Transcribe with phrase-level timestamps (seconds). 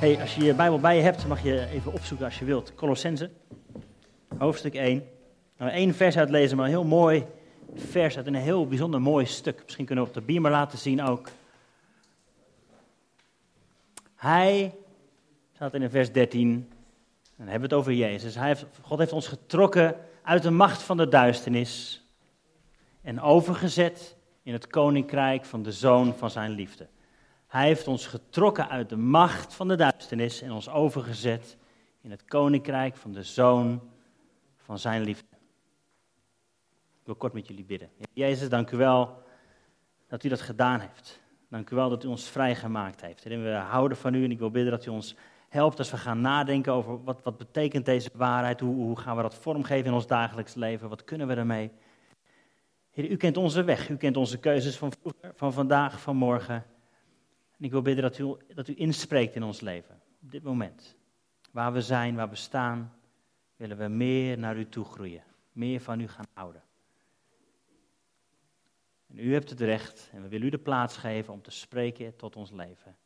[0.00, 2.74] Hey, als je je Bijbel bij je hebt, mag je even opzoeken als je wilt.
[2.74, 3.30] Colossense,
[4.38, 5.08] hoofdstuk 1.
[5.58, 7.26] Nou, één vers uitlezen, maar een heel mooi
[7.74, 9.60] vers uit een heel bijzonder mooi stuk.
[9.64, 11.28] Misschien kunnen we op de beamer laten zien ook.
[14.16, 14.74] Hij,
[15.54, 16.68] staat in vers 13, en
[17.36, 18.34] dan hebben we het over Jezus.
[18.34, 22.04] Hij heeft, God heeft ons getrokken uit de macht van de duisternis
[23.02, 26.88] en overgezet in het koninkrijk van de zoon van zijn liefde.
[27.50, 31.56] Hij heeft ons getrokken uit de macht van de duisternis en ons overgezet
[32.00, 33.80] in het koninkrijk van de zoon
[34.56, 35.36] van zijn liefde.
[37.00, 37.90] Ik wil kort met jullie bidden.
[38.12, 39.22] Jezus, dank u wel
[40.08, 41.20] dat u dat gedaan heeft.
[41.48, 43.26] Dank u wel dat u ons vrijgemaakt heeft.
[43.26, 45.16] En we houden van u en ik wil bidden dat u ons
[45.48, 49.22] helpt als we gaan nadenken over wat, wat betekent deze waarheid, hoe, hoe gaan we
[49.22, 51.70] dat vormgeven in ons dagelijks leven, wat kunnen we ermee.
[52.90, 56.64] Heer, u kent onze weg, u kent onze keuzes van vroeger, van vandaag, van morgen.
[57.60, 60.96] En ik wil bidden dat u, dat u inspreekt in ons leven, op dit moment.
[61.50, 62.92] Waar we zijn, waar we staan,
[63.56, 66.62] willen we meer naar u toe groeien, meer van u gaan houden.
[69.06, 72.16] En u hebt het recht en we willen u de plaats geven om te spreken
[72.16, 72.96] tot ons leven.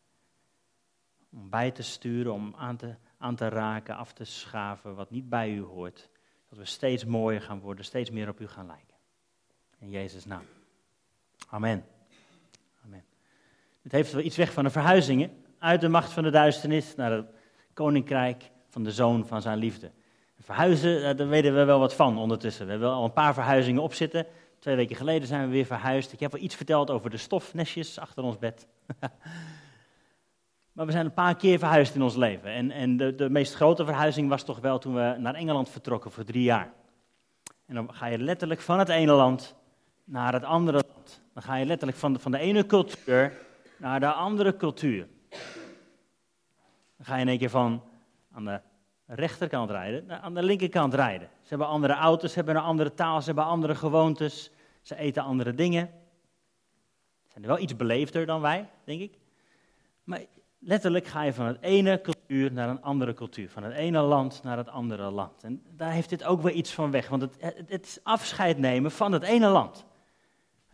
[1.33, 5.29] Om bij te sturen, om aan te, aan te raken, af te schaven wat niet
[5.29, 6.11] bij u hoort.
[6.49, 8.97] Dat we steeds mooier gaan worden, steeds meer op u gaan lijken.
[9.79, 10.45] In Jezus' naam.
[11.49, 11.94] Amen.
[13.85, 17.13] Het heeft wel iets weg van een verhuizing, uit de macht van de duisternis naar
[17.13, 17.27] het
[17.75, 19.91] koninkrijk van de zoon van zijn liefde.
[20.41, 22.65] Verhuizen, daar weten we wel wat van ondertussen.
[22.65, 24.27] We hebben al een paar verhuizingen op zitten.
[24.59, 26.13] Twee weken geleden zijn we weer verhuisd.
[26.13, 28.67] Ik heb wel iets verteld over de stofnestjes achter ons bed.
[30.73, 32.51] maar we zijn een paar keer verhuisd in ons leven.
[32.51, 36.11] En, en de, de meest grote verhuizing was toch wel toen we naar Engeland vertrokken
[36.11, 36.73] voor drie jaar.
[37.67, 39.55] En dan ga je letterlijk van het ene land
[40.05, 41.23] naar het andere land.
[41.35, 43.43] Dan ga je letterlijk van van de ene cultuur
[43.79, 45.09] naar de andere cultuur.
[46.97, 47.83] Dan ga je in één keer van
[48.33, 48.61] aan de
[49.07, 51.29] rechterkant rijden naar aan de linkerkant rijden.
[51.43, 54.51] Ze hebben andere auto's, ze hebben een andere taal, ze hebben andere gewoontes,
[54.83, 55.87] ze eten andere dingen.
[57.23, 59.19] Ze zijn wel iets beleefder dan wij, denk ik.
[60.05, 60.21] Maar
[60.59, 63.51] letterlijk ga je van het ene cultuur naar een andere cultuur.
[63.51, 65.43] Van het ene land naar het andere land.
[65.43, 67.09] En daar heeft dit ook weer iets van weg.
[67.09, 67.37] Want het,
[67.67, 69.85] het, is afscheid nemen van het ene land.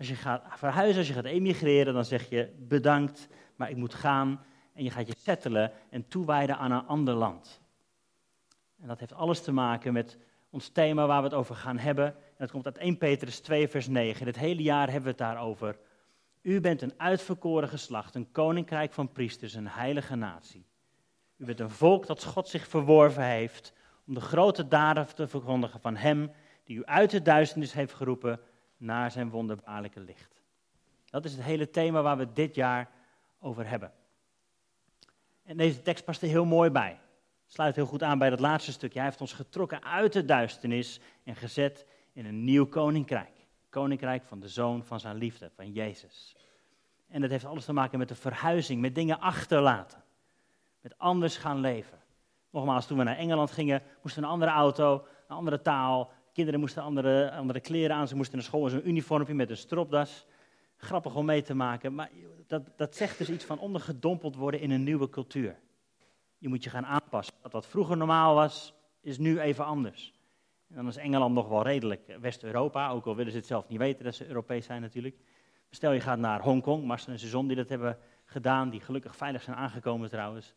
[0.01, 3.95] Als je gaat verhuizen, als je gaat emigreren, dan zeg je bedankt, maar ik moet
[3.95, 4.45] gaan.
[4.75, 7.61] En je gaat je settelen en toewijden aan een ander land.
[8.81, 10.19] En dat heeft alles te maken met
[10.51, 12.07] ons thema waar we het over gaan hebben.
[12.07, 14.27] En dat komt uit 1 Petrus 2, vers 9.
[14.27, 15.79] Het hele jaar hebben we het daarover.
[16.43, 20.67] U bent een uitverkoren geslacht, een koninkrijk van priesters, een heilige natie.
[21.37, 23.73] U bent een volk dat God zich verworven heeft
[24.07, 26.31] om de grote daden te verkondigen van Hem
[26.65, 28.41] die u uit de duisternis heeft geroepen
[28.81, 30.41] naar zijn wonderbaarlijke licht.
[31.05, 32.91] Dat is het hele thema waar we dit jaar
[33.39, 33.93] over hebben.
[35.43, 36.99] En deze tekst past er heel mooi bij.
[37.47, 38.99] Sluit heel goed aan bij dat laatste stukje.
[38.99, 43.47] Hij heeft ons getrokken uit de duisternis en gezet in een nieuw koninkrijk.
[43.69, 46.37] Koninkrijk van de zoon van zijn liefde, van Jezus.
[47.09, 50.03] En dat heeft alles te maken met de verhuizing, met dingen achterlaten.
[50.81, 51.99] Met anders gaan leven.
[52.51, 56.13] Nogmaals, toen we naar Engeland gingen, moesten we een andere auto, een andere taal.
[56.41, 58.09] Kinderen moesten andere, andere kleren aan.
[58.09, 60.27] Ze moesten naar school in zo'n uniformpje met een stropdas.
[60.77, 61.95] Grappig om mee te maken.
[61.95, 62.11] Maar
[62.47, 65.59] dat, dat zegt dus iets van ondergedompeld worden in een nieuwe cultuur.
[66.39, 67.35] Je moet je gaan aanpassen.
[67.43, 70.13] Dat wat vroeger normaal was, is nu even anders.
[70.69, 73.79] En dan is Engeland nog wel redelijk West-Europa, ook al willen ze het zelf niet
[73.79, 75.17] weten dat ze Europees zijn natuurlijk.
[75.71, 79.17] Stel je gaat naar Hongkong, Marcel en zijn zon die dat hebben gedaan, die gelukkig
[79.17, 80.55] veilig zijn aangekomen trouwens.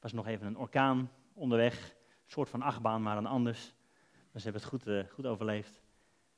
[0.00, 3.74] was nog even een orkaan onderweg, een soort van achtbaan, maar een anders.
[4.32, 5.80] Maar ze hebben het goed, uh, goed overleefd.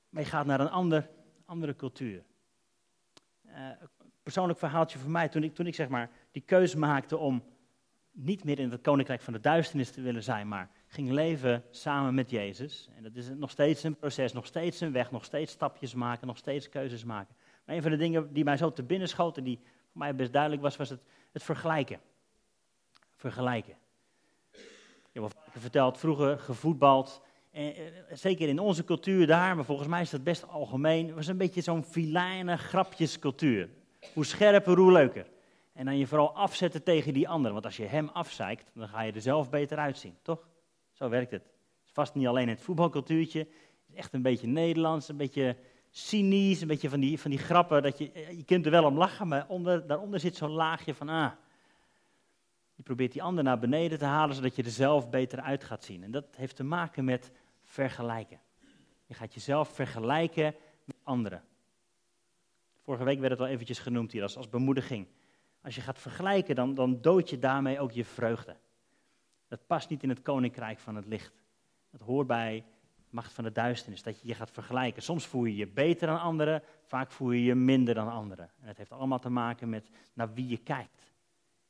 [0.08, 1.10] Maar je gaat naar een ander,
[1.44, 2.24] andere cultuur.
[3.46, 3.68] Uh,
[4.22, 7.44] persoonlijk verhaaltje voor mij, toen ik, toen ik zeg maar die keuze maakte om
[8.12, 12.14] niet meer in het koninkrijk van de duisternis te willen zijn, maar ging leven samen
[12.14, 12.88] met Jezus.
[12.96, 16.26] En dat is nog steeds een proces, nog steeds een weg, nog steeds stapjes maken,
[16.26, 17.34] nog steeds keuzes maken.
[17.64, 20.32] Maar een van de dingen die mij zo te binnen schoten, die voor mij best
[20.32, 21.00] duidelijk was, was het,
[21.32, 22.00] het vergelijken.
[23.16, 23.76] Vergelijken.
[25.12, 27.22] Je hebt vaker verteld, vroeger gevoetbald.
[27.54, 27.66] Eh,
[28.12, 31.14] zeker in onze cultuur daar, maar volgens mij is dat best algemeen.
[31.14, 33.68] Was een beetje zo'n filijne grapjescultuur.
[34.14, 35.26] Hoe scherper, hoe leuker.
[35.72, 37.52] En dan je vooral afzetten tegen die ander.
[37.52, 40.48] Want als je hem afzeikt, dan ga je er zelf beter uitzien, toch?
[40.92, 41.42] Zo werkt het.
[41.42, 43.38] Het is vast niet alleen het voetbalcultuurtje.
[43.38, 45.56] Het is echt een beetje Nederlands, een beetje
[45.90, 47.82] cynisch, een beetje van die, van die grappen.
[47.82, 51.08] Dat je, je kunt er wel om lachen, maar onder, daaronder zit zo'n laagje van,
[51.08, 51.30] ah,
[52.74, 55.84] je probeert die ander naar beneden te halen, zodat je er zelf beter uit gaat
[55.84, 56.02] zien.
[56.02, 57.30] En dat heeft te maken met
[57.74, 58.40] vergelijken.
[59.06, 60.54] Je gaat jezelf vergelijken
[60.84, 61.42] met anderen.
[62.82, 65.06] Vorige week werd het al eventjes genoemd hier als, als bemoediging.
[65.62, 68.56] Als je gaat vergelijken, dan, dan dood je daarmee ook je vreugde.
[69.48, 71.42] Dat past niet in het koninkrijk van het licht.
[71.90, 72.64] Dat hoort bij
[73.10, 75.02] macht van de duisternis, dat je je gaat vergelijken.
[75.02, 78.50] Soms voel je je beter dan anderen, vaak voel je je minder dan anderen.
[78.60, 81.12] En het heeft allemaal te maken met naar wie je kijkt.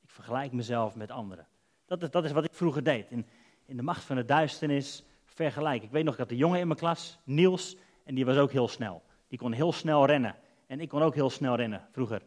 [0.03, 1.47] Ik vergelijk mezelf met anderen.
[1.87, 3.11] Dat is, dat is wat ik vroeger deed.
[3.11, 3.27] In,
[3.67, 5.05] in de macht van de duisternis
[5.35, 5.87] vergelijken.
[5.87, 8.53] Ik weet nog, ik had een jongen in mijn klas, Niels, en die was ook
[8.53, 9.03] heel snel.
[9.29, 10.37] Die kon heel snel rennen.
[10.67, 12.23] En ik kon ook heel snel rennen, vroeger.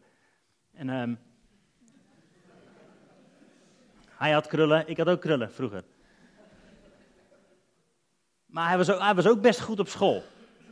[0.74, 1.16] En ehm,
[4.10, 5.84] hij had krullen, ik had ook krullen, vroeger.
[8.46, 10.24] Maar hij was, ook, hij was ook best goed op school.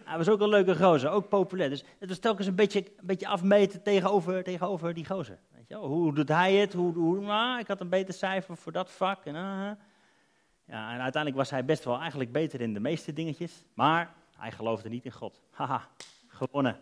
[0.04, 1.70] Hij was ook een leuke gozer, ook populair.
[1.70, 5.38] Dus het was telkens een beetje, een beetje afmeten tegenover, tegenover die gozer.
[5.52, 6.74] Weet je, hoe doet hij het?
[6.74, 9.26] Hoe, hoe, nou, ik had een beter cijfer voor dat vak.
[9.26, 9.72] En, uh,
[10.68, 13.66] ja, en uiteindelijk was hij best wel eigenlijk beter in de meeste dingetjes.
[13.74, 15.42] Maar hij geloofde niet in God.
[15.52, 15.88] Haha,
[16.28, 16.80] gewonnen.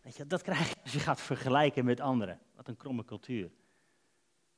[0.00, 2.38] Weet je, dat krijg je als je gaat vergelijken met anderen.
[2.54, 3.50] Wat een kromme cultuur.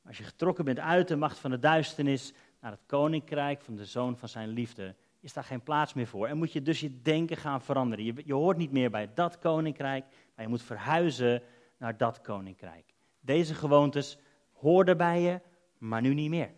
[0.05, 3.85] Als je getrokken bent uit de macht van de duisternis naar het koninkrijk van de
[3.85, 6.27] zoon van zijn liefde, is daar geen plaats meer voor.
[6.27, 8.05] En moet je dus je denken gaan veranderen.
[8.05, 11.41] Je, je hoort niet meer bij dat koninkrijk, maar je moet verhuizen
[11.77, 12.93] naar dat koninkrijk.
[13.19, 14.17] Deze gewoontes
[14.51, 15.41] hoorden bij je,
[15.77, 16.51] maar nu niet meer.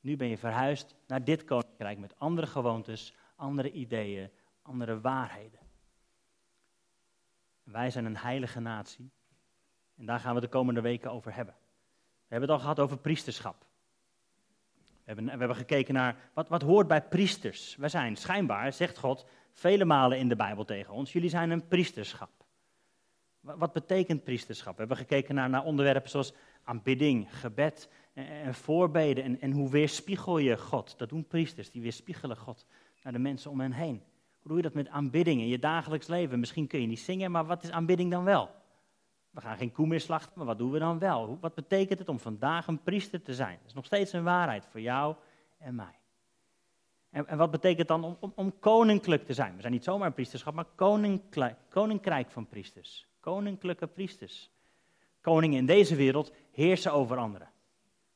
[0.00, 4.30] Nu ben je verhuisd naar dit koninkrijk met andere gewoontes, andere ideeën,
[4.62, 5.58] andere waarheden.
[7.62, 9.10] Wij zijn een heilige natie.
[9.96, 11.54] En daar gaan we de komende weken over hebben.
[11.54, 13.66] We hebben het al gehad over priesterschap.
[14.86, 17.76] We hebben, we hebben gekeken naar wat, wat hoort bij priesters.
[17.76, 21.68] Wij zijn schijnbaar, zegt God vele malen in de Bijbel tegen ons, jullie zijn een
[21.68, 22.30] priesterschap.
[23.40, 24.72] Wat, betekent priesterschap?
[24.72, 26.32] We hebben gekeken naar, naar onderwerpen zoals
[26.64, 27.88] aanbidding, gebed
[28.28, 29.40] en, en voorbeden.
[29.40, 30.98] En, hoe weerspiegel je God?
[30.98, 32.66] Dat doen priesters, die weerspiegelen God
[33.02, 34.02] naar de mensen om hen heen.
[34.38, 36.40] Hoe doe je dat met aanbidding in je dagelijks leven?
[36.40, 38.50] Misschien kun je niet zingen, maar wat is aanbidding dan wel?
[39.30, 41.38] We gaan geen koe meer slachten, maar wat doen we dan wel?
[41.40, 43.56] Wat betekent het om vandaag een priester te zijn?
[43.58, 45.14] Dat is nog steeds een waarheid voor jou
[45.58, 45.98] en mij.
[47.10, 49.54] En, en wat betekent dan om, om, om, koninklijk te zijn?
[49.54, 53.06] We zijn niet zomaar een priesterschap, maar koninkrijk, koninkrijk van priesters.
[53.20, 54.50] Koninklijke priesters.
[55.20, 57.48] Koningen in deze wereld heersen over anderen.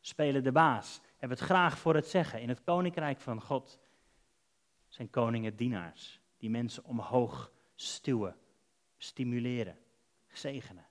[0.06, 1.01] Spelen de baas.
[1.17, 2.41] Hebben het graag voor het zeggen.
[2.41, 3.79] In het koninkrijk van God
[4.89, 6.21] zijn koningen dienaars.
[6.37, 8.37] Die mensen omhoog stuwen,
[8.97, 9.79] stimuleren,
[10.33, 10.87] zegenen.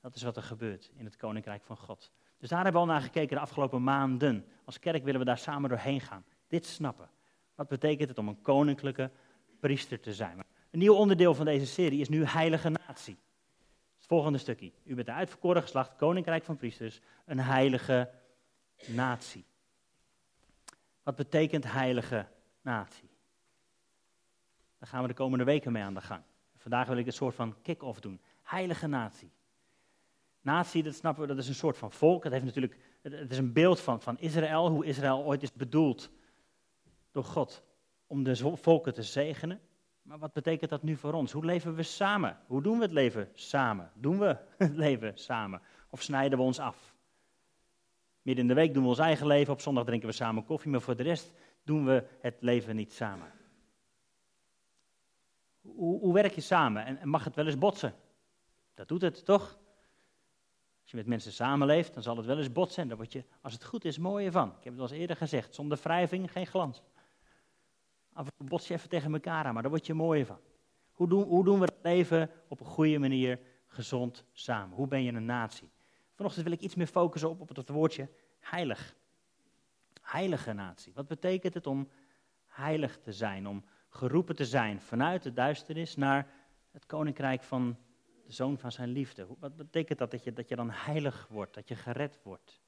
[0.00, 2.12] Dat is wat er gebeurt in het koninkrijk van God.
[2.38, 4.46] Dus daar hebben we al naar gekeken de afgelopen maanden.
[4.64, 6.24] Als kerk willen we daar samen doorheen gaan.
[6.48, 7.10] Dit snappen.
[7.54, 9.10] Wat betekent het om een koninklijke
[9.60, 10.38] priester te zijn?
[10.70, 13.16] Een nieuw onderdeel van deze serie is nu heilige natie.
[14.12, 14.72] Volgende stukje.
[14.84, 18.10] U bent de uitverkoren geslacht, koninkrijk van priesters, een heilige
[18.86, 19.44] natie.
[21.02, 22.26] Wat betekent heilige
[22.60, 23.10] natie?
[24.78, 26.22] Daar gaan we de komende weken mee aan de gang.
[26.56, 28.20] Vandaag wil ik een soort van kick-off doen.
[28.42, 29.30] Heilige natie.
[30.40, 32.24] Natie, dat snappen we, dat is een soort van volk.
[32.24, 36.10] Het, heeft natuurlijk, het is een beeld van, van Israël, hoe Israël ooit is bedoeld
[37.10, 37.62] door God
[38.06, 39.60] om de volken te zegenen.
[40.02, 41.32] Maar wat betekent dat nu voor ons?
[41.32, 42.38] Hoe leven we samen?
[42.46, 43.90] Hoe doen we het leven samen?
[43.94, 45.62] Doen we het leven samen?
[45.90, 46.94] Of snijden we ons af?
[48.22, 50.70] Midden in de week doen we ons eigen leven, op zondag drinken we samen koffie,
[50.70, 51.32] maar voor de rest
[51.64, 53.32] doen we het leven niet samen.
[55.60, 56.84] Hoe, hoe werk je samen?
[56.84, 57.94] En, mag het wel eens botsen?
[58.74, 59.58] Dat doet het, toch?
[60.80, 62.82] Als je met mensen samenleeft, dan zal het wel eens botsen.
[62.82, 64.48] En daar word je, als het goed is, mooier van.
[64.48, 66.82] Ik heb het al eens eerder gezegd, zonder wrijving geen glans.
[68.12, 70.40] Af en toe bots je even tegen elkaar aan, maar daar word je mooier van.
[70.92, 74.76] Hoe doen, hoe doen we het leven op een goede manier gezond samen?
[74.76, 75.70] Hoe ben je een natie?
[76.14, 78.08] Vanochtend wil ik iets meer focussen op, op het woordje
[78.40, 78.96] heilig.
[80.00, 80.92] Heilige natie.
[80.94, 81.88] Wat betekent het om
[82.46, 83.48] heilig te zijn?
[83.48, 86.26] Om geroepen te zijn vanuit de duisternis naar
[86.70, 87.76] het koninkrijk van
[88.26, 89.26] de zoon van zijn liefde.
[89.38, 90.10] Wat betekent dat?
[90.10, 92.60] Dat je, dat je dan heilig wordt, dat je gered wordt.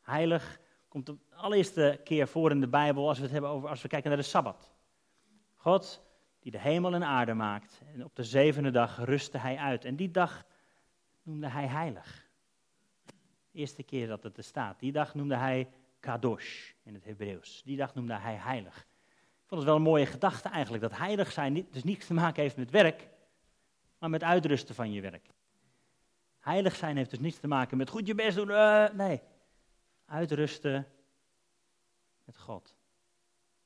[0.00, 0.60] Heilig
[0.92, 3.88] komt de allereerste keer voor in de Bijbel als we het hebben over, als we
[3.88, 4.72] kijken naar de Sabbat.
[5.54, 6.02] God
[6.40, 9.84] die de hemel en aarde maakt en op de zevende dag rustte hij uit.
[9.84, 10.44] En die dag
[11.22, 12.28] noemde hij heilig.
[13.50, 14.80] De eerste keer dat het er staat.
[14.80, 15.68] Die dag noemde hij
[16.00, 17.62] kadosh in het Hebreeuws.
[17.64, 18.76] Die dag noemde hij heilig.
[19.42, 22.42] Ik vond het wel een mooie gedachte eigenlijk, dat heilig zijn dus niets te maken
[22.42, 23.08] heeft met werk,
[23.98, 25.28] maar met uitrusten van je werk.
[26.40, 29.20] Heilig zijn heeft dus niets te maken met goed je best doen, uh, nee.
[30.12, 30.88] Uitrusten
[32.24, 32.74] met God.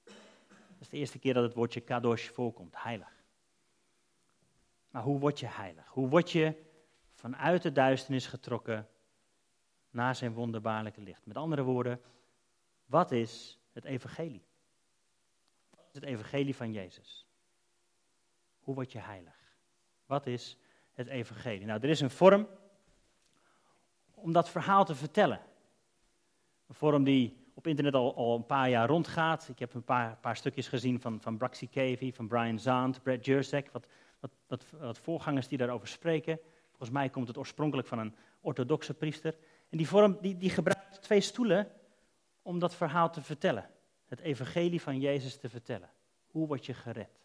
[0.04, 3.24] Dat is de eerste keer dat het woordje kadosh voorkomt, heilig.
[4.90, 5.86] Maar hoe word je heilig?
[5.86, 6.64] Hoe word je
[7.12, 8.88] vanuit de duisternis getrokken
[9.90, 11.26] naar zijn wonderbaarlijke licht?
[11.26, 12.00] Met andere woorden,
[12.84, 14.46] wat is het evangelie?
[15.70, 17.26] Wat is het evangelie van Jezus?
[18.60, 19.56] Hoe word je heilig?
[20.06, 20.56] Wat is
[20.92, 21.66] het evangelie?
[21.66, 22.48] Nou, er is een vorm
[24.14, 25.40] om dat verhaal te vertellen.
[26.66, 29.48] Een vorm die op internet al, al een paar jaar rondgaat.
[29.48, 33.24] Ik heb een paar, paar stukjes gezien van, van Braxy Cavey, van Brian Zahnd, Brad
[33.24, 33.86] Jersek, wat,
[34.20, 36.38] wat, wat, wat voorgangers die daarover spreken.
[36.68, 39.36] Volgens mij komt het oorspronkelijk van een orthodoxe priester.
[39.68, 41.68] En die vorm die, die gebruikt twee stoelen
[42.42, 43.70] om dat verhaal te vertellen.
[44.06, 45.90] Het evangelie van Jezus te vertellen.
[46.26, 47.20] Hoe word je gered?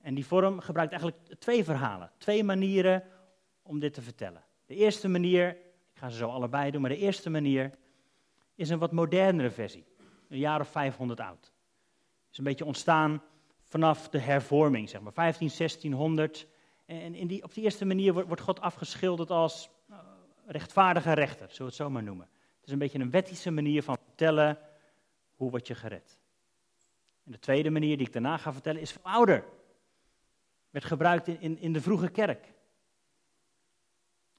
[0.00, 3.04] En die vorm gebruikt eigenlijk twee verhalen, twee manieren
[3.62, 4.44] om dit te vertellen.
[4.66, 5.56] De eerste manier,
[5.98, 7.70] ga ze zo allebei doen, maar de eerste manier
[8.54, 9.84] is een wat modernere versie.
[10.28, 11.52] Een jaar of 500 oud.
[12.30, 13.22] Is een beetje ontstaan
[13.62, 16.46] vanaf de hervorming, zeg maar, 15, 1600.
[16.84, 19.96] En in die, op die eerste manier wordt, God afgeschilderd als uh,
[20.46, 22.28] rechtvaardige rechter, zullen we het zo maar noemen.
[22.56, 24.58] Het is een beetje een wettische manier van vertellen
[25.34, 26.18] hoe word je gered.
[27.24, 29.44] En de tweede manier die ik daarna ga vertellen is veel ouder.
[30.70, 32.52] Werd gebruikt in, in de vroege kerk.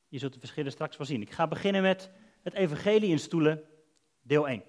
[0.10, 1.22] Je zult de verschillen straks wel zien.
[1.22, 2.10] Ik ga beginnen met
[2.42, 3.64] het evangelie in stoelen,
[4.22, 4.64] deel 1.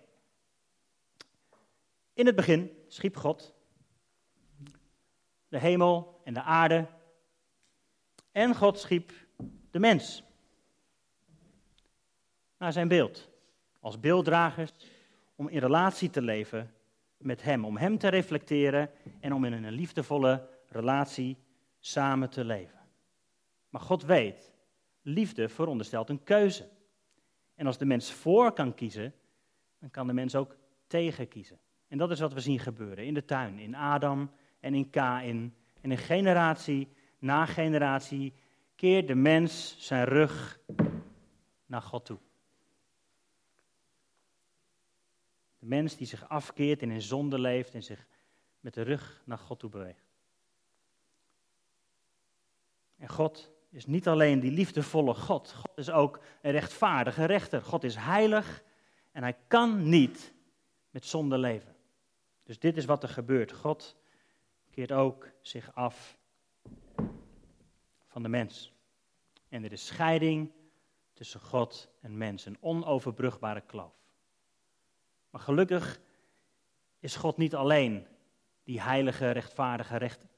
[2.13, 3.55] In het begin schiep God
[5.51, 6.87] de hemel en de aarde.
[8.33, 9.13] En God schiep
[9.71, 10.23] de mens.
[12.59, 13.29] Naar zijn beeld.
[13.81, 14.71] Als beelddragers
[15.35, 16.75] om in relatie te leven
[17.17, 17.65] met Hem.
[17.65, 21.37] Om Hem te reflecteren en om in een liefdevolle relatie
[21.79, 22.79] samen te leven.
[23.69, 24.50] Maar God weet,
[25.13, 26.69] liefde veronderstelt een keuze.
[27.55, 29.15] En als de mens voor kan kiezen,
[29.79, 31.59] dan kan de mens ook tegen kiezen.
[31.89, 35.55] En dat is wat we zien gebeuren in de tuin, in Adam en in Kain.
[35.81, 36.89] En in generatie
[37.19, 38.33] na generatie
[38.75, 40.61] keert de mens zijn rug
[41.67, 42.19] naar God toe.
[45.59, 48.07] De mens die zich afkeert en in zonde leeft en zich
[48.61, 50.09] met de rug naar God toe beweegt.
[52.97, 55.53] En God is niet alleen die liefdevolle God.
[55.53, 57.63] God is ook een rechtvaardige rechter.
[57.63, 58.63] God is heilig
[59.13, 60.35] en hij kan niet
[60.91, 61.77] met zonde leven.
[62.45, 63.53] Dus dit is wat er gebeurt.
[63.53, 63.97] God
[64.71, 66.19] keert ook zich af
[68.07, 68.73] van de mens.
[69.49, 70.53] En er is scheiding
[71.13, 73.95] tussen God en mens, een onoverbrugbare kloof.
[75.31, 76.01] Maar gelukkig
[76.99, 78.07] is God niet alleen
[78.65, 80.29] die heilige, rechtvaardige rechter.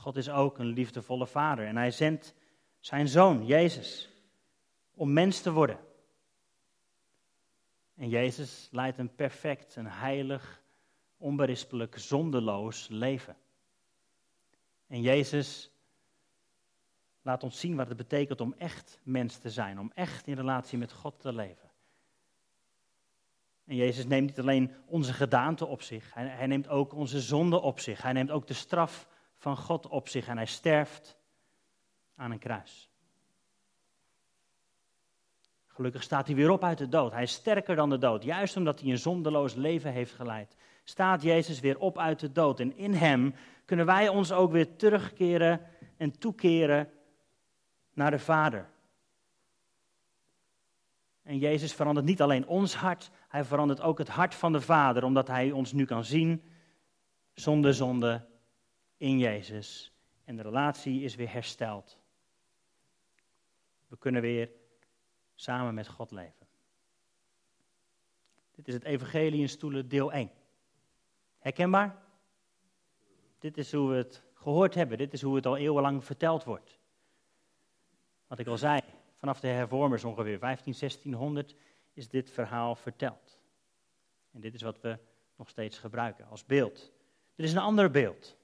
[0.00, 2.34] God is ook een liefdevolle vader en hij zendt
[2.78, 4.10] zijn zoon, Jezus,
[4.94, 5.78] om mens te worden.
[7.96, 10.62] En Jezus leidt een perfect, een heilig,
[11.16, 13.36] onberispelijk, zondeloos leven.
[14.86, 15.70] En Jezus
[17.22, 20.78] laat ons zien wat het betekent om echt mens te zijn, om echt in relatie
[20.78, 21.70] met God te leven.
[23.64, 27.80] En Jezus neemt niet alleen onze gedaante op zich, hij, neemt ook onze zonde op
[27.80, 28.02] zich.
[28.02, 29.08] Hij neemt ook de straf
[29.40, 31.18] van God op zich en hij sterft
[32.16, 32.90] aan een kruis.
[35.66, 37.12] Gelukkig staat hij weer op uit de dood.
[37.12, 38.22] Hij is sterker dan de dood.
[38.22, 42.60] Juist omdat hij een zondeloos leven heeft geleid, staat Jezus weer op uit de dood.
[42.60, 45.66] En in hem kunnen wij ons ook weer terugkeren
[45.96, 46.90] en toekeren
[47.94, 48.68] naar de Vader.
[51.22, 55.04] En Jezus verandert niet alleen ons hart, hij verandert ook het hart van de Vader,
[55.04, 56.42] omdat hij ons nu kan zien
[57.34, 58.28] zonder zonde
[59.00, 59.92] in Jezus.
[60.24, 61.98] En de relatie is weer hersteld.
[63.88, 64.50] We kunnen weer
[65.34, 66.46] samen met God leven.
[68.54, 70.30] Dit is het Evangelie in stoelen, deel 1.
[71.38, 72.02] Herkenbaar?
[73.38, 74.98] Dit is hoe we het gehoord hebben.
[74.98, 76.78] Dit is hoe het al eeuwenlang verteld wordt.
[78.26, 78.80] Wat ik al zei,
[79.16, 81.54] vanaf de hervormers ongeveer 15, 1600
[81.92, 83.38] is dit verhaal verteld.
[84.32, 84.98] En dit is wat we
[85.36, 86.92] nog steeds gebruiken als beeld.
[87.34, 88.38] Er is een ander beeld.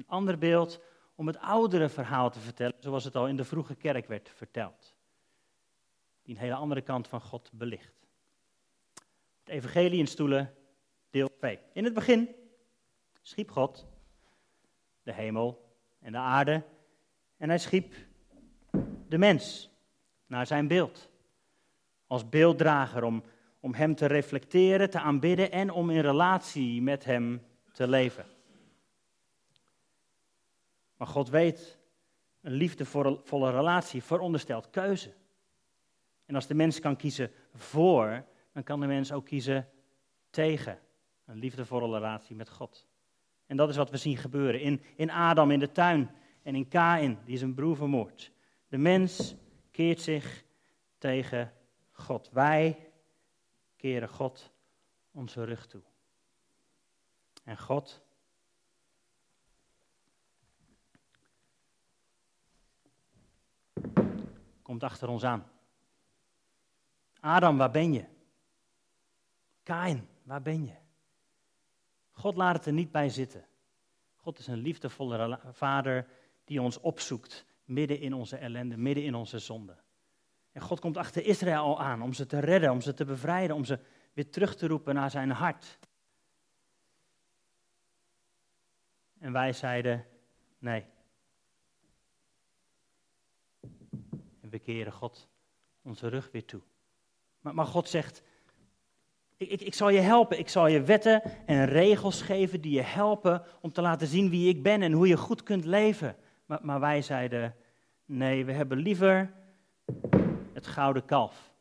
[0.00, 0.80] Een ander beeld
[1.14, 4.94] om het oudere verhaal te vertellen, zoals het al in de vroege kerk werd verteld.
[6.22, 8.06] Die een hele andere kant van God belicht.
[9.38, 10.54] Het Evangelie in stoelen,
[11.10, 11.58] deel 2.
[11.72, 12.28] In het begin
[13.22, 13.86] schiep God
[15.02, 16.62] de hemel en de aarde
[17.36, 17.94] en hij schiep
[19.08, 19.70] de mens
[20.26, 21.10] naar zijn beeld.
[22.06, 23.22] Als beelddrager om,
[23.60, 27.42] om hem te reflecteren, te aanbidden en om in relatie met hem
[27.72, 28.38] te leven.
[31.00, 31.78] Maar God weet,
[32.40, 35.12] een liefdevolle relatie veronderstelt keuze.
[36.26, 39.68] En als de mens kan kiezen voor, dan kan de mens ook kiezen
[40.30, 40.78] tegen
[41.26, 42.86] een liefdevolle relatie met God.
[43.46, 46.10] En dat is wat we zien gebeuren in, in Adam in de tuin
[46.42, 48.32] en in Kain, die zijn broer vermoord.
[48.68, 49.34] De mens
[49.70, 50.44] keert zich
[50.98, 51.52] tegen
[51.92, 52.30] God.
[52.32, 52.90] Wij
[53.76, 54.52] keren God
[55.12, 55.82] onze rug toe.
[57.44, 58.02] En God
[64.70, 65.50] komt achter ons aan.
[67.20, 68.04] Adam, waar ben je?
[69.62, 70.74] Kain, waar ben je?
[72.10, 73.44] God laat het er niet bij zitten.
[74.16, 76.06] God is een liefdevolle vader
[76.44, 79.76] die ons opzoekt midden in onze ellende, midden in onze zonde.
[80.52, 83.64] En God komt achter Israël aan om ze te redden, om ze te bevrijden, om
[83.64, 83.78] ze
[84.12, 85.78] weer terug te roepen naar zijn hart.
[89.18, 90.06] En wij zeiden
[90.58, 90.86] nee.
[94.50, 95.28] We keren God
[95.82, 96.60] onze rug weer toe.
[97.40, 98.22] Maar, maar God zegt,
[99.36, 102.82] ik, ik, ik, zal je helpen, ik zal je wetten en regels geven die je
[102.82, 106.16] helpen om te laten zien wie ik ben en hoe je goed kunt leven.
[106.46, 107.54] Maar, maar wij zeiden,
[108.04, 109.32] nee, we hebben liever
[110.52, 111.52] het gouden kalf.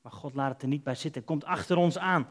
[0.00, 2.28] Maar God laat het er niet bij zitten, komt achter ons aan.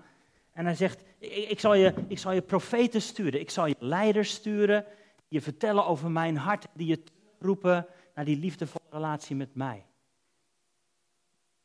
[0.51, 3.75] En hij zegt, ik, ik, zal je, ik zal je profeten sturen, ik zal je
[3.79, 7.03] leiders sturen, die je vertellen over mijn hart, die je
[7.39, 9.85] roepen naar die liefdevolle relatie met mij.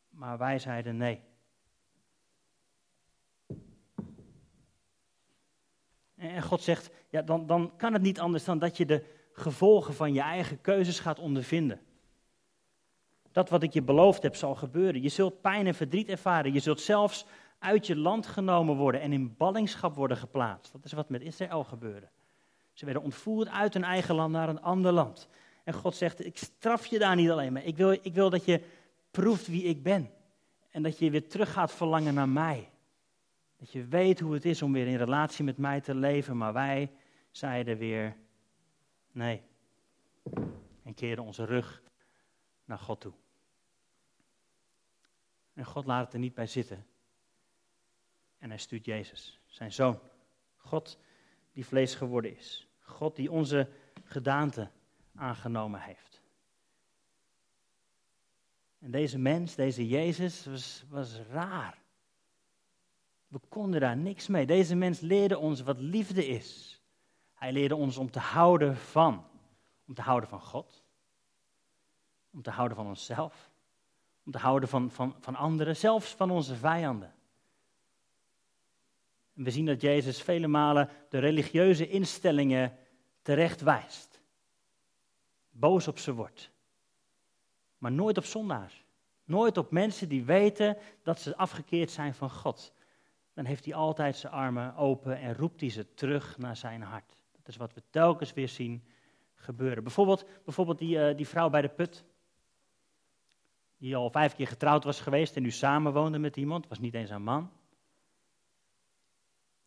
[0.08, 1.22] Maar wij zeiden nee.
[6.16, 9.94] En God zegt, ja, dan, dan kan het niet anders dan dat je de gevolgen
[9.94, 11.80] van je eigen keuzes gaat ondervinden.
[13.32, 15.02] Dat wat ik je beloofd heb zal gebeuren.
[15.02, 16.52] Je zult pijn en verdriet ervaren.
[16.52, 17.26] Je zult zelfs
[17.58, 20.72] uit je land genomen worden en in ballingschap worden geplaatst.
[20.72, 22.08] Dat is wat met Israël gebeurde.
[22.72, 25.28] Ze werden ontvoerd uit hun eigen land naar een ander land.
[25.70, 27.64] En God zegt, ik straf je daar niet alleen mee.
[27.64, 28.64] Ik wil, ik wil dat je
[29.10, 30.10] proeft wie ik ben.
[30.70, 32.70] En dat je weer terug gaat verlangen naar mij.
[33.56, 36.36] Dat je weet hoe het is om weer in relatie met mij te leven.
[36.36, 36.92] Maar wij
[37.30, 38.16] zeiden weer
[39.12, 39.42] nee.
[40.82, 41.82] En keerden onze rug
[42.64, 43.12] naar God toe.
[45.54, 46.86] En God laat het er niet bij zitten.
[48.38, 50.00] En hij stuurt Jezus, zijn zoon.
[50.56, 50.98] God
[51.52, 52.68] die vlees geworden is.
[52.78, 53.68] God die onze
[54.04, 54.70] gedaante
[55.20, 56.22] aangenomen heeft.
[58.78, 61.78] En deze mens, deze Jezus, was, was raar.
[63.28, 64.46] We konden daar niks mee.
[64.46, 66.80] Deze mens leerde ons wat liefde is.
[67.34, 69.24] Hij leerde ons om te houden van.
[69.86, 70.84] Om te houden van God.
[72.30, 73.50] Om te houden van onszelf.
[74.24, 77.14] Om te houden van, van, van anderen, zelfs van onze vijanden.
[79.36, 82.76] En we zien dat Jezus vele malen de religieuze instellingen
[83.22, 84.09] terecht wijst.
[85.60, 86.50] Boos op ze wordt.
[87.78, 88.84] Maar nooit op zondaars.
[89.24, 92.72] Nooit op mensen die weten dat ze afgekeerd zijn van God.
[93.34, 97.22] Dan heeft hij altijd zijn armen open en roept hij ze terug naar zijn hart.
[97.32, 98.84] Dat is wat we telkens weer zien
[99.34, 99.82] gebeuren.
[99.82, 102.04] Bijvoorbeeld, bijvoorbeeld die, uh, die vrouw bij de put.
[103.78, 106.68] Die al vijf keer getrouwd was geweest en nu samenwoonde met iemand.
[106.68, 107.50] Was niet eens een man.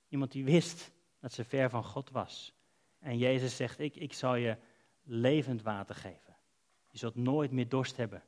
[0.10, 2.54] Iemand die wist dat ze ver van God was.
[3.00, 4.58] En Jezus zegt, ik, ik zal je
[5.04, 6.36] levend water geven.
[6.90, 8.24] Je zult nooit meer dorst hebben.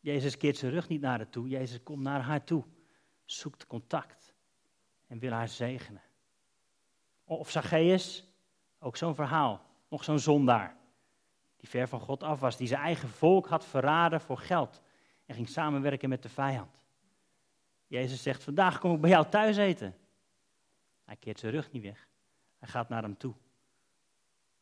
[0.00, 1.48] Jezus keert zijn rug niet naar haar toe.
[1.48, 2.64] Jezus komt naar haar toe.
[3.24, 4.34] Zoekt contact.
[5.06, 6.02] En wil haar zegenen.
[7.24, 8.26] Of Zacchaeus,
[8.78, 9.66] ook zo'n verhaal.
[9.88, 10.76] Nog zo'n zondaar.
[11.56, 12.56] Die ver van God af was.
[12.56, 14.82] Die zijn eigen volk had verraden voor geld.
[15.26, 16.84] En ging samenwerken met de vijand.
[17.86, 19.96] Jezus zegt, vandaag kom ik bij jou thuis eten.
[21.04, 22.08] Hij keert zijn rug niet weg.
[22.58, 23.34] Hij gaat naar hem toe.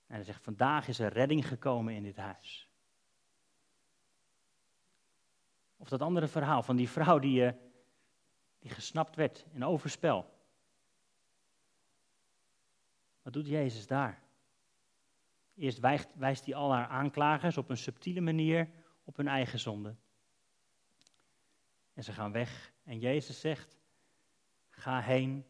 [0.06, 2.68] En hij zegt, vandaag is er redding gekomen in dit huis.
[5.76, 7.52] Of dat andere verhaal van die vrouw die, uh,
[8.58, 10.34] die gesnapt werd in overspel.
[13.22, 14.22] Wat doet Jezus daar?
[15.54, 18.70] Eerst wijst, wijst hij al haar aanklagers op een subtiele manier
[19.04, 19.94] op hun eigen zonde.
[21.94, 22.72] En ze gaan weg.
[22.84, 23.78] En Jezus zegt:
[24.68, 25.46] Ga heen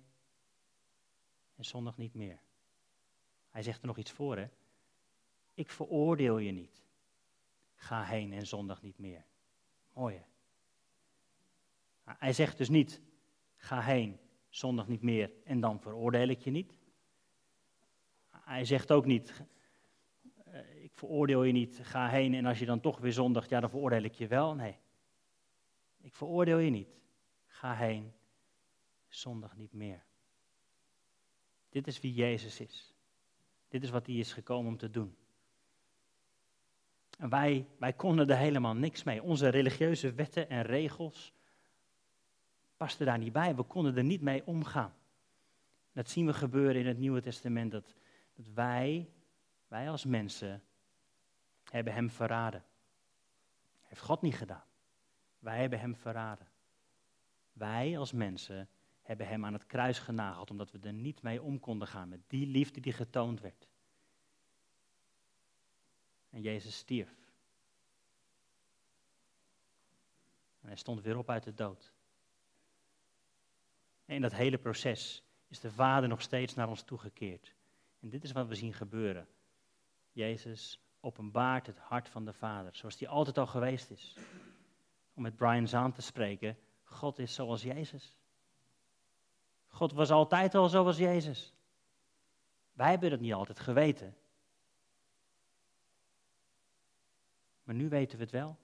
[1.56, 2.45] en zondag niet meer.
[3.56, 4.48] Hij zegt er nog iets voor, hè?
[5.54, 6.82] Ik veroordeel je niet.
[7.74, 9.24] Ga heen en zondag niet meer.
[9.92, 10.22] Mooi, hè?
[12.18, 13.00] Hij zegt dus niet,
[13.56, 16.78] ga heen, zondag niet meer en dan veroordeel ik je niet.
[18.30, 19.42] Hij zegt ook niet,
[20.44, 23.60] eh, ik veroordeel je niet, ga heen en als je dan toch weer zondigt, ja
[23.60, 24.54] dan veroordeel ik je wel.
[24.54, 24.78] Nee,
[26.00, 26.98] ik veroordeel je niet,
[27.46, 28.12] ga heen,
[29.08, 30.04] zondag niet meer.
[31.68, 32.95] Dit is wie Jezus is.
[33.68, 35.16] Dit is wat hij is gekomen om te doen.
[37.18, 39.22] En wij, wij konden er helemaal niks mee.
[39.22, 41.34] Onze religieuze wetten en regels
[42.76, 43.54] pasten daar niet bij.
[43.54, 44.94] We konden er niet mee omgaan.
[45.92, 47.72] Dat zien we gebeuren in het Nieuwe Testament.
[47.72, 47.94] Dat,
[48.34, 49.10] dat wij,
[49.68, 50.62] wij als mensen,
[51.70, 52.64] hebben hem verraden.
[53.82, 54.64] Heeft God niet gedaan.
[55.38, 56.46] Wij hebben hem verraden.
[57.52, 58.68] Wij als mensen
[59.06, 62.20] hebben hem aan het kruis genageld, omdat we er niet mee om konden gaan met
[62.26, 63.68] die liefde die getoond werd.
[66.30, 67.32] En Jezus stierf.
[70.60, 71.92] En hij stond weer op uit de dood.
[74.04, 77.54] En in dat hele proces is de Vader nog steeds naar ons toegekeerd.
[78.00, 79.28] En dit is wat we zien gebeuren.
[80.12, 84.16] Jezus openbaart het hart van de Vader, zoals die altijd al geweest is.
[85.14, 88.16] Om met Brian Zaan te spreken, God is zoals Jezus.
[89.76, 91.54] God was altijd al zoals Jezus.
[92.72, 94.16] Wij hebben het niet altijd geweten.
[97.62, 98.56] Maar nu weten we het wel.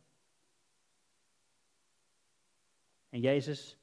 [3.09, 3.79] En Jezus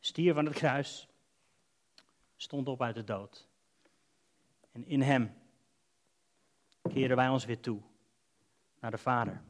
[0.00, 1.08] stier van het kruis,
[2.36, 3.48] stond op uit de dood.
[4.72, 5.34] En in Hem
[6.82, 7.82] keren wij ons weer toe
[8.80, 9.42] naar de Vader.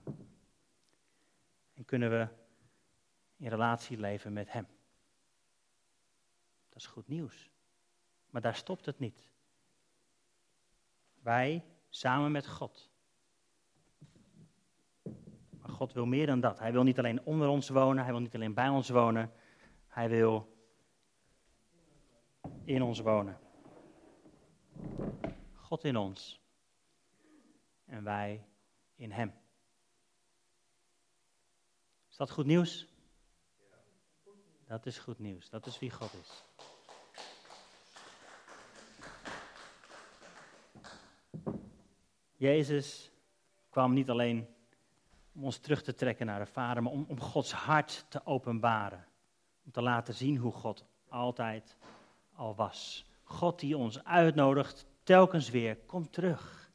[1.75, 2.29] En kunnen we
[3.37, 4.76] in relatie leven met Hem.
[6.77, 7.51] Dat is goed nieuws.
[8.31, 9.29] Maar daar stopt het niet.
[11.21, 12.91] Wij samen met God.
[15.61, 16.59] Maar God wil meer dan dat.
[16.59, 19.33] Hij wil niet alleen onder ons wonen, hij wil niet alleen bij ons wonen,
[19.87, 20.57] hij wil
[22.65, 23.39] in ons wonen.
[25.53, 26.41] God in ons
[27.85, 28.47] en wij
[28.95, 29.35] in Hem.
[32.11, 32.87] Is dat goed nieuws?
[34.67, 35.51] Dat is goed nieuws.
[35.51, 36.46] Dat is wie God is.
[42.37, 43.11] Jezus
[43.71, 44.47] kwam niet alleen
[45.35, 49.07] om ons terug te trekken naar de Vader, maar om, om Gods hart te openbaren.
[49.65, 51.77] Om te laten zien hoe God altijd
[52.35, 53.07] al was.
[53.23, 56.71] God die ons uitnodigt, telkens weer, kom terug.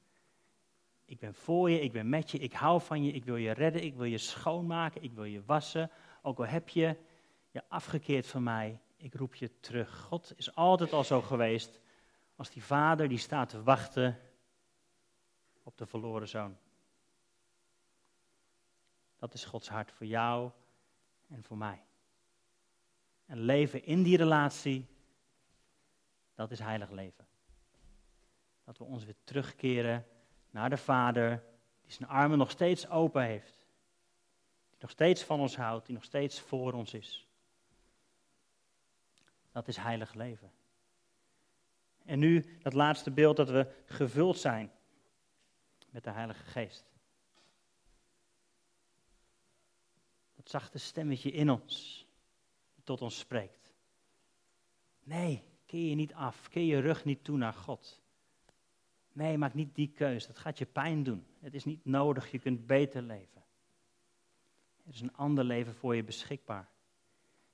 [1.05, 3.51] Ik ben voor je, ik ben met je, ik hou van je, ik wil je
[3.51, 5.91] redden, ik wil je schoonmaken, ik wil je wassen.
[6.21, 6.97] Ook al heb je
[7.51, 9.99] je afgekeerd van mij, ik roep je terug.
[9.99, 11.79] God is altijd al zo geweest
[12.35, 14.17] als die vader die staat te wachten
[15.63, 16.57] op de verloren zoon.
[19.17, 20.51] Dat is Gods hart voor jou
[21.27, 21.83] en voor mij.
[23.25, 24.87] En leven in die relatie,
[26.35, 27.27] dat is heilig leven.
[28.63, 30.05] Dat we ons weer terugkeren
[30.49, 31.43] naar de Vader,
[31.81, 33.67] die zijn armen nog steeds open heeft.
[34.69, 37.27] Die nog steeds van ons houdt, die nog steeds voor ons is.
[39.51, 40.51] Dat is heilig leven.
[42.05, 44.71] En nu dat laatste beeld dat we gevuld zijn
[45.91, 46.91] met de Heilige Geest.
[50.35, 52.05] Dat zachte stemmetje in ons,
[52.75, 53.73] die tot ons spreekt.
[55.03, 58.01] Nee, keer je niet af, keer je rug niet toe naar God.
[59.11, 61.25] Nee, maak niet die keus, dat gaat je pijn doen.
[61.39, 63.43] Het is niet nodig, je kunt beter leven.
[64.85, 66.69] Er is een ander leven voor je beschikbaar.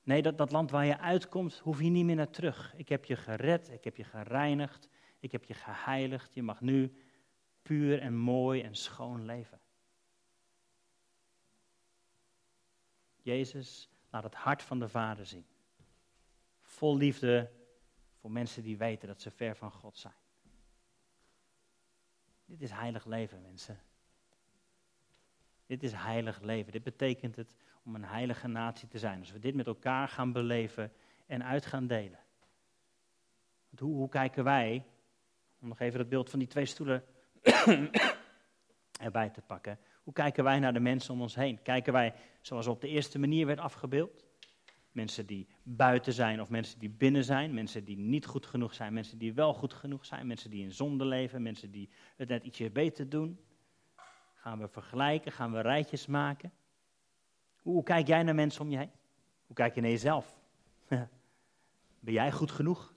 [0.03, 2.73] Nee, dat, dat land waar je uitkomt, hoef je niet meer naar terug.
[2.75, 6.33] Ik heb je gered, ik heb je gereinigd, ik heb je geheiligd.
[6.33, 6.93] Je mag nu
[7.67, 9.59] puur en mooi en schoon leven.
[13.21, 15.45] Jezus laat het hart van de Vader zien.
[16.61, 17.51] Vol liefde
[18.19, 20.13] voor mensen die weten dat ze ver van God zijn.
[22.45, 23.79] Dit is heilig leven, mensen.
[25.65, 26.71] Dit is heilig leven.
[26.71, 27.53] Dit betekent het
[27.83, 29.19] om een heilige natie te zijn.
[29.19, 30.91] Als we dit met elkaar gaan beleven
[31.25, 32.19] en uit gaan delen.
[33.69, 34.85] Want hoe, hoe kijken wij,
[35.59, 37.03] om nog even het beeld van die twee stoelen
[39.07, 39.79] erbij te pakken.
[40.03, 41.61] Hoe kijken wij naar de mensen om ons heen?
[41.61, 44.25] Kijken wij zoals op de eerste manier werd afgebeeld?
[44.91, 48.93] Mensen die buiten zijn of mensen die binnen zijn, mensen die niet goed genoeg zijn,
[48.93, 52.43] mensen die wel goed genoeg zijn, mensen die in zonde leven, mensen die het net
[52.43, 53.39] ietsje beter doen.
[54.33, 56.51] Gaan we vergelijken, gaan we rijtjes maken?
[57.61, 58.91] Hoe kijk jij naar mensen om je heen?
[59.45, 60.37] Hoe kijk je naar jezelf?
[61.99, 62.93] ben jij goed genoeg?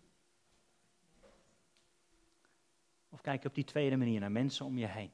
[3.21, 5.13] Kijk je op die tweede manier naar mensen om je heen?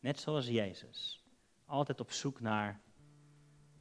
[0.00, 1.24] Net zoals Jezus.
[1.66, 2.80] Altijd op zoek naar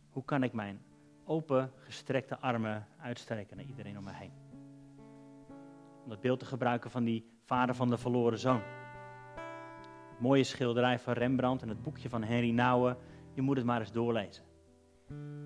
[0.09, 0.85] hoe kan ik mijn
[1.25, 4.31] open, gestrekte armen uitstrekken naar iedereen om me heen.
[6.03, 8.61] Om dat beeld te gebruiken van die vader van de verloren zoon.
[10.19, 12.97] Mooie schilderij van Rembrandt en het boekje van Henry Nouwen.
[13.33, 14.43] Je moet het maar eens doorlezen.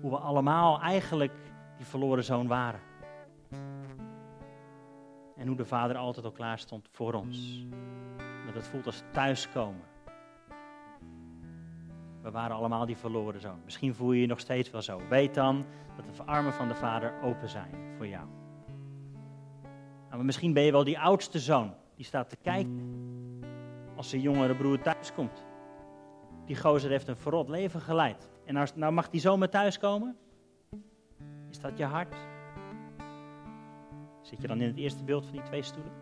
[0.00, 1.32] Hoe we allemaal eigenlijk
[1.76, 2.80] die verloren zoon waren.
[5.46, 7.66] En hoe de vader altijd al klaar stond voor ons.
[8.46, 9.84] Dat het voelt als thuiskomen.
[12.22, 13.60] We waren allemaal die verloren zoon.
[13.64, 15.00] Misschien voel je je nog steeds wel zo.
[15.08, 15.64] Weet dan
[15.96, 18.26] dat de armen van de vader open zijn voor jou.
[20.04, 21.74] Nou, maar misschien ben je wel die oudste zoon.
[21.96, 23.40] Die staat te kijken
[23.96, 25.44] als zijn jongere broer thuiskomt.
[26.44, 28.30] Die gozer heeft een verrot leven geleid.
[28.44, 30.16] En nou, mag die zomaar thuiskomen?
[31.50, 32.16] Is dat je hart?
[34.26, 35.92] Zit je dan in het eerste beeld van die twee stoelen?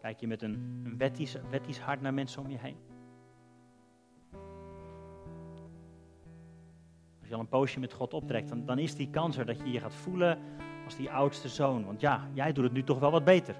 [0.00, 2.76] Kijk je met een, een wettisch, wettisch hart naar mensen om je heen?
[7.20, 9.58] Als je al een poosje met God optrekt, dan, dan is die kans er dat
[9.58, 10.38] je je gaat voelen
[10.84, 11.84] als die oudste zoon.
[11.84, 13.56] Want ja, jij doet het nu toch wel wat beter.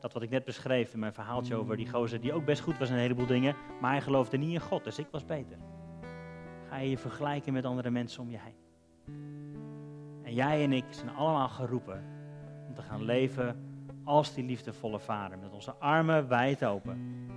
[0.00, 2.78] Dat wat ik net beschreef in mijn verhaaltje over die gozer die ook best goed
[2.78, 5.56] was in een heleboel dingen, maar hij geloofde niet in God, dus ik was beter.
[6.68, 8.61] Ga je je vergelijken met andere mensen om je heen?
[10.32, 12.04] En jij en ik zijn allemaal geroepen
[12.68, 13.56] om te gaan leven
[14.04, 17.28] als die liefdevolle vader, met onze armen wijd open.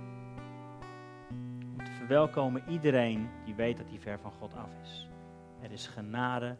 [1.72, 5.08] Om te verwelkomen iedereen die weet dat hij ver van God af is.
[5.62, 6.56] Er is genade,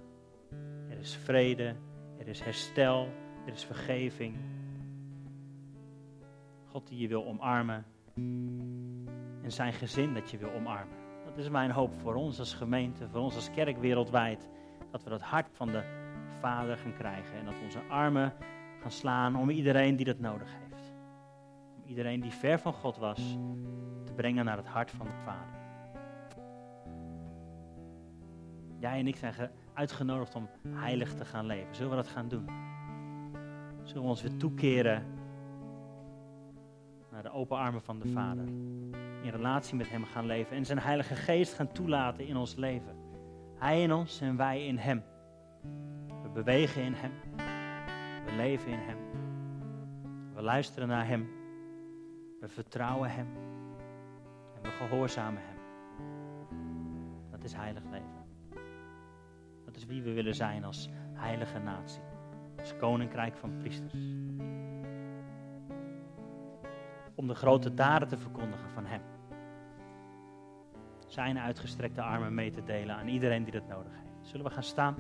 [0.89, 1.75] er is vrede,
[2.19, 3.09] er is herstel,
[3.47, 4.37] er is vergeving.
[6.65, 7.85] God die je wil omarmen
[9.43, 10.97] en zijn gezin dat je wil omarmen.
[11.25, 14.49] Dat is mijn hoop voor ons als gemeente, voor ons als kerk wereldwijd.
[14.91, 16.05] Dat we dat hart van de
[16.41, 18.33] Vader gaan krijgen en dat we onze armen
[18.81, 20.93] gaan slaan om iedereen die dat nodig heeft.
[21.77, 23.39] Om iedereen die ver van God was
[24.05, 25.55] te brengen naar het hart van de Vader.
[28.79, 29.35] Jij en ik zijn
[29.75, 31.75] uitgenodigd om heilig te gaan leven.
[31.75, 32.45] Zullen we dat gaan doen?
[33.83, 35.05] Zullen we ons weer toekeren
[37.11, 38.47] naar de open armen van de Vader?
[39.23, 42.97] In relatie met Hem gaan leven en zijn Heilige Geest gaan toelaten in ons leven.
[43.59, 45.03] Hij in ons en wij in Hem.
[46.37, 47.13] We bewegen in Hem.
[48.25, 48.97] We leven in Hem.
[50.35, 51.29] We luisteren naar Hem.
[52.41, 53.27] We vertrouwen Hem.
[54.55, 55.57] En we gehoorzamen Hem.
[57.31, 58.25] Dat is heilig leven.
[59.65, 62.03] Dat is wie we willen zijn als heilige natie.
[62.59, 63.95] Als koninkrijk van priesters.
[67.15, 69.03] Om de grote daden te verkondigen van Hem.
[71.07, 74.29] Zijn uitgestrekte armen mee te delen aan iedereen die dat nodig heeft.
[74.29, 74.95] Zullen we gaan staan?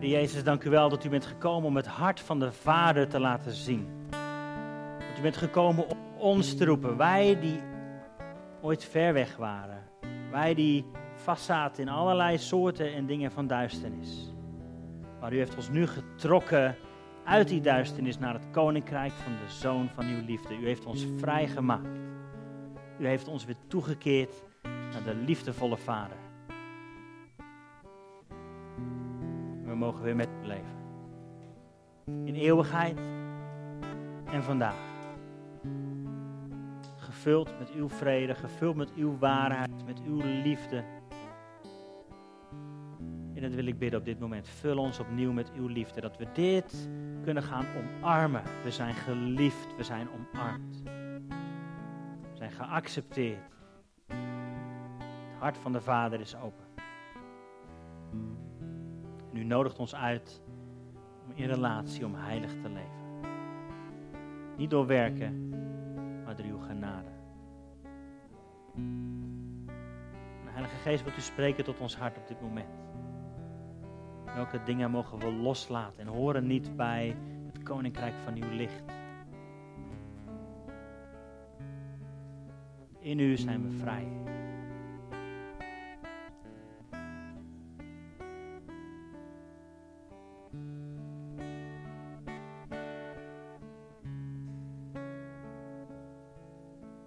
[0.00, 3.20] Jezus, dank u wel dat u bent gekomen om het hart van de Vader te
[3.20, 3.88] laten zien.
[4.98, 6.96] Dat u bent gekomen om ons te roepen.
[6.96, 7.60] Wij die
[8.60, 9.82] ooit ver weg waren.
[10.30, 14.32] Wij die vastzaten in allerlei soorten en dingen van duisternis.
[15.20, 16.76] Maar u heeft ons nu getrokken
[17.28, 20.56] uit die duisternis naar het koninkrijk van de Zoon van uw liefde.
[20.56, 21.98] U heeft ons vrijgemaakt.
[22.98, 26.16] U heeft ons weer toegekeerd naar de liefdevolle Vader.
[29.64, 30.76] We mogen weer met u leven.
[32.24, 32.98] In eeuwigheid
[34.24, 34.86] en vandaag.
[36.96, 40.84] Gevuld met uw vrede, gevuld met uw waarheid, met uw liefde.
[43.38, 44.48] En dat wil ik bidden op dit moment.
[44.48, 46.00] Vul ons opnieuw met uw liefde.
[46.00, 46.88] Dat we dit
[47.22, 48.42] kunnen gaan omarmen.
[48.64, 50.82] We zijn geliefd, we zijn omarmd.
[52.30, 53.56] We zijn geaccepteerd.
[54.06, 56.64] Het hart van de Vader is open.
[59.30, 60.42] En u nodigt ons uit
[61.26, 63.30] om in relatie, om heilig te leven.
[64.56, 65.48] Niet door werken,
[66.24, 67.10] maar door uw genade.
[70.44, 72.87] En Heilige Geest, wilt u spreken tot ons hart op dit moment?
[74.34, 77.16] Welke dingen mogen we loslaten en horen niet bij
[77.52, 78.82] het koninkrijk van uw licht?
[82.98, 84.06] In u zijn we vrij.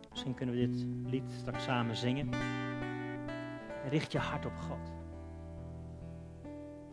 [0.10, 2.30] Misschien kunnen we dit lied straks samen zingen.
[3.90, 5.01] Richt je hart op God.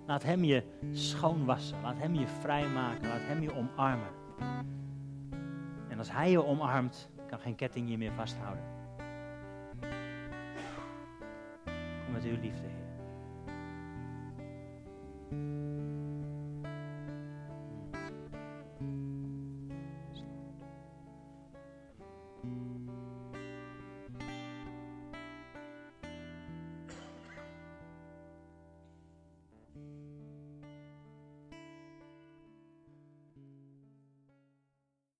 [0.08, 1.80] Laat Hem je schoonwassen.
[1.80, 3.08] Laat Hem je vrijmaken.
[3.08, 4.08] Laat Hem je omarmen.
[5.88, 8.64] En als Hij je omarmt, kan geen ketting je meer vasthouden.
[12.04, 12.67] Kom met uw liefde,